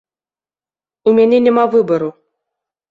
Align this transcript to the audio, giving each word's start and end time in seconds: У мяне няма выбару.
У 1.11 1.15
мяне 1.21 1.37
няма 1.51 1.65
выбару. 1.77 2.09